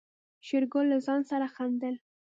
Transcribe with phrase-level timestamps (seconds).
[0.45, 1.95] شېرګل له ځان سره خندل.